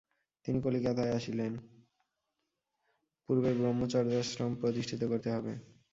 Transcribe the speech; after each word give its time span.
পূর্বের 3.29 3.55
ব্রহ্মচর্যাশ্রম 3.55 4.51
প্রতিষ্ঠিত 4.61 5.01
করতে 5.03 5.29
হবে। 5.31 5.51